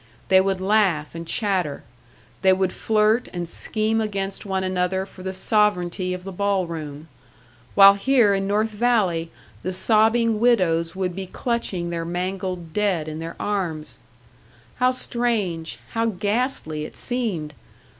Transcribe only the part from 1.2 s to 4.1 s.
chatter, they would flirt and scheme